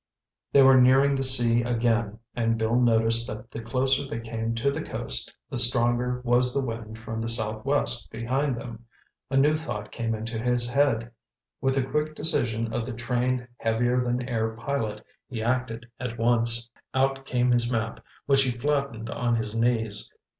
They 0.51 0.63
were 0.63 0.81
nearing 0.81 1.13
the 1.13 1.21
sea 1.21 1.61
again, 1.61 2.17
and 2.35 2.57
Bill 2.57 2.81
noticed 2.81 3.27
that 3.27 3.51
the 3.51 3.61
closer 3.61 4.03
they 4.07 4.19
came 4.19 4.55
to 4.55 4.71
the 4.71 4.81
coast, 4.81 5.31
the 5.51 5.57
stronger 5.57 6.21
was 6.23 6.55
the 6.55 6.65
wind 6.65 6.97
from 6.97 7.21
the 7.21 7.29
southwest 7.29 8.09
behind 8.09 8.55
them. 8.57 8.85
A 9.29 9.37
new 9.37 9.53
thought 9.53 9.91
came 9.91 10.15
into 10.15 10.39
his 10.39 10.67
head. 10.67 11.11
With 11.61 11.75
the 11.75 11.83
quick 11.83 12.15
decision 12.15 12.73
of 12.73 12.87
the 12.87 12.93
trained 12.93 13.47
heavier 13.57 14.01
than 14.03 14.27
air 14.27 14.55
pilot, 14.55 15.05
he 15.27 15.43
acted 15.43 15.85
at 15.99 16.17
once. 16.17 16.67
Out 16.95 17.23
came 17.27 17.51
his 17.51 17.71
map, 17.71 18.03
which 18.25 18.41
he 18.41 18.49
flattened 18.49 19.11
on 19.11 19.35
his 19.35 19.53
knees. 19.53 20.11